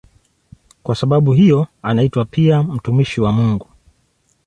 [0.83, 3.67] Kwa sababu hiyo anaitwa pia "mtumishi wa Mungu".